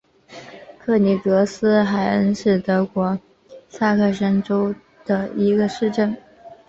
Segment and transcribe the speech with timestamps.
[0.79, 3.19] 克尼格斯海恩是德国
[3.69, 4.73] 萨克森州
[5.05, 6.17] 的一个市镇。